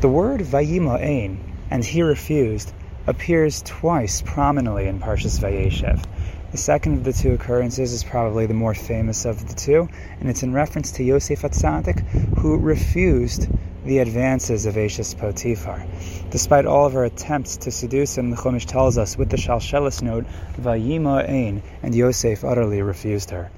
The 0.00 0.08
word 0.08 0.42
Vayima'ain, 0.42 1.38
and 1.72 1.84
he 1.84 2.02
refused, 2.02 2.72
appears 3.08 3.62
twice 3.62 4.22
prominently 4.22 4.86
in 4.86 5.00
Parshas 5.00 5.40
Vayeishev. 5.40 6.04
The 6.52 6.56
second 6.56 6.98
of 6.98 7.02
the 7.02 7.12
two 7.12 7.32
occurrences 7.32 7.92
is 7.92 8.04
probably 8.04 8.46
the 8.46 8.54
more 8.54 8.74
famous 8.74 9.24
of 9.24 9.48
the 9.48 9.56
two, 9.56 9.88
and 10.20 10.30
it's 10.30 10.44
in 10.44 10.52
reference 10.52 10.92
to 10.92 11.02
Yosef 11.02 11.42
Hatzadik, 11.42 11.98
who 12.38 12.58
refused 12.58 13.48
the 13.84 13.98
advances 13.98 14.66
of 14.66 14.76
Eishes 14.76 15.18
Potiphar. 15.18 15.84
Despite 16.30 16.64
all 16.64 16.86
of 16.86 16.92
her 16.92 17.04
attempts 17.04 17.56
to 17.56 17.72
seduce 17.72 18.16
him, 18.16 18.30
the 18.30 18.36
Chumash 18.36 18.66
tells 18.66 18.98
us 18.98 19.18
with 19.18 19.30
the 19.30 19.36
Shalshelis 19.36 20.00
note, 20.00 20.26
Vayima 20.60 21.28
Ein, 21.28 21.60
and 21.82 21.92
Yosef 21.92 22.44
utterly 22.44 22.82
refused 22.82 23.30
her. 23.30 23.50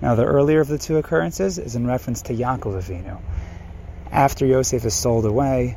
Now, 0.00 0.14
the 0.14 0.24
earlier 0.24 0.60
of 0.60 0.68
the 0.68 0.78
two 0.78 0.96
occurrences 0.96 1.58
is 1.58 1.76
in 1.76 1.86
reference 1.86 2.22
to 2.22 2.32
Yaakov 2.34 2.82
Avinu. 2.82 3.20
After 4.10 4.44
Yosef 4.44 4.84
is 4.84 4.92
sold 4.92 5.24
away, 5.24 5.76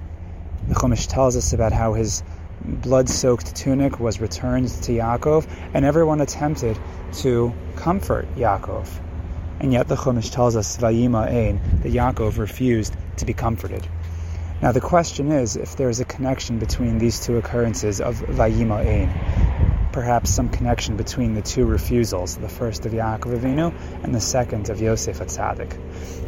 the 0.68 0.76
Chumash 0.76 1.08
tells 1.08 1.36
us 1.36 1.54
about 1.54 1.72
how 1.72 1.94
his 1.94 2.24
blood 2.64 3.10
soaked 3.10 3.56
tunic 3.56 4.00
was 4.00 4.20
returned 4.20 4.70
to 4.70 4.92
Yaakov, 4.92 5.48
and 5.74 5.86
everyone 5.86 6.22
attempted 6.22 6.78
to 7.14 7.54
comfort 7.76 8.28
Yaakov. 8.36 8.88
And 9.60 9.72
yet 9.72 9.88
the 9.88 9.96
Chumash 9.96 10.32
tells 10.32 10.56
us, 10.56 10.78
Vayima 10.78 11.28
Ein, 11.28 11.60
that 11.84 11.92
Yaakov 11.92 12.38
refused 12.38 12.96
to 13.18 13.26
be 13.26 13.34
comforted. 13.34 13.88
Now 14.62 14.72
the 14.72 14.82
question 14.82 15.32
is 15.32 15.56
if 15.56 15.76
there 15.76 15.90
is 15.90 16.00
a 16.00 16.06
connection 16.06 16.60
between 16.60 16.98
these 16.98 17.20
two 17.20 17.38
occurrences 17.38 18.02
of 18.02 18.16
Vayima 18.16 18.86
Ein. 18.86 19.92
Perhaps 19.92 20.30
some 20.30 20.50
connection 20.50 20.98
between 20.98 21.36
the 21.36 21.42
two 21.42 21.66
refusals, 21.66 22.36
the 22.36 22.50
first 22.50 22.86
of 22.86 22.92
Yaakov 22.92 23.40
Avinu 23.40 23.74
and 24.04 24.14
the 24.14 24.20
second 24.20 24.70
of 24.70 24.82
Yosef 24.82 25.20
Hatzadik. 25.20 25.80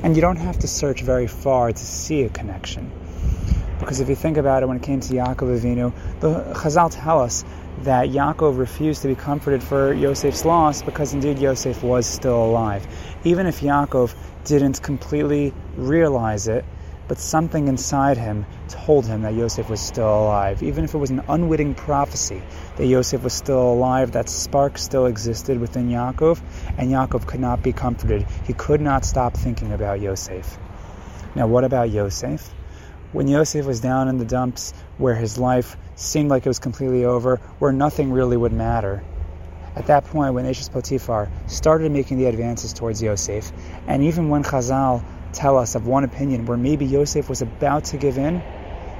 And 0.04 0.16
you 0.16 0.22
don't 0.22 0.38
have 0.38 0.60
to 0.60 0.68
search 0.68 1.02
very 1.02 1.28
far 1.28 1.72
to 1.72 1.86
see 1.86 2.24
a 2.24 2.30
connection. 2.30 2.92
Because 3.80 4.00
if 4.00 4.10
you 4.10 4.16
think 4.16 4.38
about 4.38 4.64
it, 4.64 4.66
when 4.68 4.78
it 4.78 4.84
came 4.84 5.00
to 5.02 5.14
Yaakov 5.14 5.60
Avinu, 5.60 5.94
the 6.20 6.54
Chazal 6.54 6.90
tell 6.92 7.22
us 7.22 7.46
that 7.84 8.10
Yaakov 8.10 8.58
refused 8.58 9.04
to 9.04 9.08
be 9.08 9.16
comforted 9.16 9.62
for 9.62 9.94
Yosef's 9.94 10.46
loss 10.46 10.82
because 10.82 11.14
indeed 11.14 11.38
Yosef 11.38 11.84
was 11.84 12.08
still 12.08 12.44
alive. 12.44 12.88
Even 13.24 13.46
if 13.46 13.62
Yaakov 13.62 14.16
didn't 14.46 14.82
completely 14.82 15.54
realize 15.76 16.48
it, 16.48 16.66
but 17.08 17.20
something 17.20 17.68
inside 17.68 18.18
him 18.18 18.46
told 18.68 19.06
him 19.06 19.22
that 19.22 19.34
Yosef 19.34 19.70
was 19.70 19.80
still 19.80 20.24
alive. 20.24 20.62
Even 20.64 20.84
if 20.84 20.94
it 20.94 20.98
was 20.98 21.10
an 21.10 21.22
unwitting 21.30 21.74
prophecy 21.74 22.42
that 22.76 22.86
Yosef 22.86 23.24
was 23.24 23.34
still 23.34 23.72
alive, 23.74 24.12
that 24.14 24.28
spark 24.28 24.78
still 24.78 25.06
existed 25.06 25.60
within 25.60 25.88
Yaakov, 25.88 26.42
and 26.78 26.92
Yaakov 26.92 27.26
could 27.26 27.40
not 27.40 27.64
be 27.64 27.72
comforted. 27.72 28.26
He 28.46 28.54
could 28.54 28.82
not 28.82 29.06
stop 29.06 29.36
thinking 29.36 29.72
about 29.72 30.02
Yosef. 30.02 30.58
Now, 31.36 31.48
what 31.48 31.64
about 31.64 31.92
Yosef? 31.92 32.54
When 33.14 33.30
Yosef 33.30 33.66
was 33.66 33.80
down 33.80 34.10
in 34.10 34.18
the 34.18 34.26
dumps, 34.26 34.74
where 34.98 35.16
his 35.16 35.38
life 35.38 35.78
seemed 35.96 36.30
like 36.30 36.46
it 36.46 36.50
was 36.50 36.60
completely 36.60 37.06
over, 37.06 37.38
where 37.58 37.72
nothing 37.72 38.12
really 38.12 38.36
would 38.36 38.52
matter. 38.52 39.02
At 39.78 39.88
that 39.88 40.04
point, 40.04 40.34
when 40.34 40.46
Eishes 40.46 40.70
Potiphar 40.70 41.30
started 41.48 41.90
making 41.94 42.18
the 42.18 42.26
advances 42.26 42.74
towards 42.74 43.02
Yosef, 43.02 43.50
and 43.88 44.04
even 44.04 44.28
when 44.28 44.44
Chazal 44.44 45.04
tell 45.32 45.58
us 45.58 45.76
of 45.76 45.88
one 45.88 46.04
opinion 46.04 46.46
where 46.48 46.58
maybe 46.58 46.86
Yosef 46.86 47.30
was 47.30 47.42
about 47.42 47.86
to 47.86 47.98
give 47.98 48.18
in, 48.18 48.42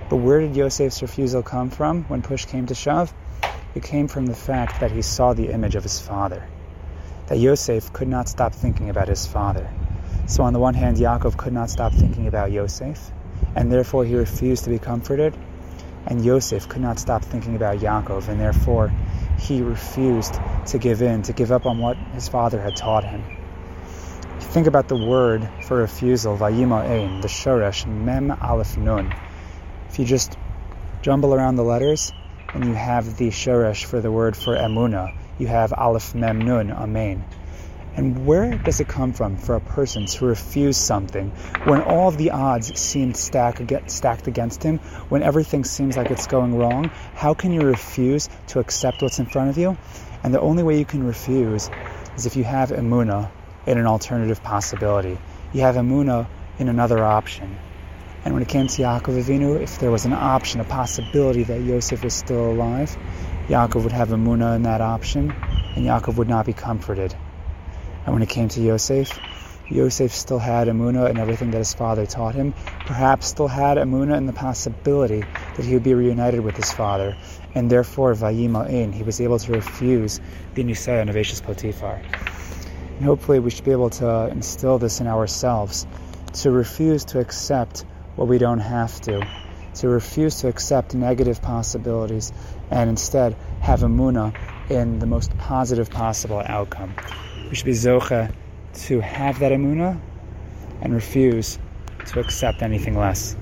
but 0.10 0.18
where 0.18 0.40
did 0.40 0.56
Yosef's 0.56 1.02
refusal 1.02 1.44
come 1.44 1.70
from 1.70 2.04
when 2.04 2.22
push 2.22 2.46
came 2.46 2.66
to 2.68 2.76
shove? 2.76 3.14
It 3.76 3.84
came 3.84 4.08
from 4.08 4.26
the 4.26 4.36
fact 4.36 4.80
that 4.80 4.92
he 4.92 5.02
saw 5.02 5.34
the 5.34 5.52
image 5.52 5.76
of 5.76 5.84
his 5.84 6.00
father. 6.00 6.48
That 7.28 7.40
Yosef 7.40 7.92
could 7.92 8.08
not 8.08 8.30
stop 8.30 8.54
thinking 8.54 8.90
about 8.90 9.10
his 9.10 9.28
father. 9.28 9.70
So 10.28 10.44
on 10.44 10.54
the 10.54 10.60
one 10.60 10.76
hand, 10.76 10.96
Yaakov 10.96 11.36
could 11.36 11.52
not 11.52 11.70
stop 11.70 11.92
thinking 11.92 12.28
about 12.28 12.54
Yosef, 12.54 13.12
and 13.56 13.72
therefore 13.72 14.06
he 14.06 14.16
refused 14.16 14.64
to 14.66 14.70
be 14.70 14.80
comforted. 14.80 15.36
And 16.06 16.24
Yosef 16.24 16.70
could 16.70 16.82
not 16.82 17.00
stop 17.00 17.24
thinking 17.24 17.56
about 17.56 17.80
Yaakov, 17.80 18.28
and 18.30 18.40
therefore 18.40 18.92
he 19.40 19.62
refused 19.62 20.40
to 20.68 20.78
give 20.78 21.02
in, 21.02 21.24
to 21.24 21.34
give 21.34 21.52
up 21.52 21.66
on 21.66 21.80
what 21.80 21.98
his 22.14 22.28
father 22.28 22.62
had 22.62 22.76
taught 22.76 23.04
him. 23.04 23.24
Think 24.40 24.68
about 24.68 24.88
the 24.88 24.98
word 24.98 25.48
for 25.64 25.78
refusal, 25.78 26.38
vayima 26.38 26.84
ein, 26.84 27.22
the 27.22 27.28
shoresh, 27.28 27.86
mem 27.86 28.32
aleph 28.32 28.78
nun. 28.78 29.14
If 29.90 30.00
you 30.00 30.06
just 30.06 30.38
jumble 31.02 31.34
around 31.34 31.58
the 31.58 31.64
letters, 31.64 32.14
and 32.54 32.66
you 32.66 32.74
have 32.74 33.18
the 33.18 33.30
shoresh 33.30 33.84
for 33.86 34.00
the 34.00 34.12
word 34.12 34.36
for 34.36 34.56
emuna, 34.56 35.16
you 35.38 35.48
have 35.48 35.74
aleph 35.74 36.16
mem 36.16 36.40
nun, 36.40 36.72
amen. 36.72 37.26
And 37.98 38.28
where 38.28 38.60
does 38.60 38.80
it 38.80 38.88
come 38.88 39.12
from 39.12 39.38
for 39.38 39.56
a 39.56 39.60
person 39.60 40.06
to 40.06 40.26
refuse 40.28 40.78
something 40.78 41.32
when 41.66 41.82
all 41.82 42.12
the 42.12 42.30
odds 42.30 42.80
seem 42.80 43.16
stacked 43.16 43.60
against 43.60 44.62
him, 44.62 44.78
when 45.10 45.24
everything 45.24 45.64
seems 45.64 45.98
like 45.98 46.12
it's 46.12 46.28
going 46.28 46.56
wrong? 46.56 46.92
How 47.16 47.34
can 47.34 47.52
you 47.52 47.62
refuse 47.62 48.30
to 48.50 48.60
accept 48.60 49.02
what's 49.02 49.18
in 49.18 49.26
front 49.26 49.50
of 49.50 49.58
you? 49.58 49.76
And 50.24 50.32
the 50.32 50.40
only 50.40 50.62
way 50.62 50.78
you 50.78 50.86
can 50.86 51.08
refuse 51.08 51.72
is 52.16 52.28
if 52.28 52.36
you 52.36 52.44
have 52.44 52.70
emuna 52.70 53.32
in 53.66 53.80
an 53.80 53.88
alternative 53.88 54.44
possibility. 54.44 55.18
You 55.52 55.62
have 55.62 55.74
emuna 55.76 56.28
in 56.60 56.70
another 56.70 57.04
option. 57.04 57.58
And 58.24 58.36
when 58.36 58.44
it 58.44 58.50
came 58.50 58.68
to 58.68 58.82
Yaakov 58.84 59.24
Avinu, 59.24 59.60
if 59.60 59.80
there 59.80 59.90
was 59.90 60.06
an 60.06 60.14
option, 60.14 60.62
a 60.62 60.66
possibility 60.66 61.42
that 61.44 61.62
Yosef 61.62 62.04
was 62.04 62.14
still 62.14 62.52
alive, 62.52 62.96
Yaakov 63.48 63.82
would 63.82 63.92
have 63.92 64.10
emuna 64.10 64.56
in 64.56 64.64
that 64.64 64.82
option, 64.82 65.34
and 65.76 65.84
Yaakov 65.84 66.18
would 66.18 66.30
not 66.30 66.46
be 66.46 66.54
comforted. 66.54 67.16
And 68.08 68.14
when 68.14 68.24
it 68.24 68.30
came 68.30 68.48
to 68.48 68.62
Yosef, 68.62 69.20
Yosef 69.68 70.14
still 70.14 70.40
had 70.40 70.70
emuna 70.70 71.10
and 71.10 71.20
everything 71.20 71.52
that 71.52 71.58
his 71.58 71.74
father 71.74 72.06
taught 72.06 72.36
him, 72.36 72.54
perhaps 72.86 73.28
still 73.28 73.50
had 73.50 73.78
emuna 73.78 74.16
and 74.16 74.30
the 74.30 74.34
possibility 74.34 75.26
that 75.58 75.66
he 75.66 75.74
would 75.74 75.84
be 75.84 75.94
reunited 75.94 76.40
with 76.40 76.56
his 76.56 76.72
father, 76.72 77.18
and 77.54 77.70
therefore 77.70 78.14
Vayima 78.14 78.66
Ein, 78.70 78.94
he 78.94 79.04
was 79.04 79.20
able 79.20 79.38
to 79.40 79.52
refuse 79.52 80.22
the 80.54 80.64
Nisayon 80.64 81.10
of 81.10 81.16
Eishes 81.18 81.44
Potiphar. 81.44 82.02
And 82.96 83.04
hopefully 83.04 83.40
we 83.40 83.50
should 83.50 83.66
be 83.66 83.72
able 83.72 83.90
to 83.90 84.30
instill 84.30 84.78
this 84.78 85.02
in 85.02 85.08
ourselves, 85.08 85.86
to 86.36 86.50
refuse 86.50 87.04
to 87.06 87.20
accept 87.20 87.84
what 88.16 88.30
we 88.30 88.38
don't 88.38 88.60
have 88.60 89.02
to, 89.02 89.28
to 89.76 89.90
refuse 89.90 90.40
to 90.40 90.48
accept 90.48 90.96
negative 90.96 91.42
possibilities, 91.42 92.32
and 92.72 92.90
instead 92.90 93.36
have 93.60 93.82
emuna 93.82 94.34
in 94.70 95.00
the 95.00 95.06
most 95.06 95.38
positive 95.38 95.90
possible 95.90 96.42
outcome 96.46 96.96
we 97.50 97.56
should 97.56 97.66
be 97.66 97.72
zocha 97.72 98.34
to 98.74 99.00
have 99.00 99.40
that 99.40 99.52
emuna 99.52 100.00
and 100.82 100.94
refuse 100.94 101.58
to 102.06 102.20
accept 102.20 102.62
anything 102.62 102.98
less. 102.98 103.36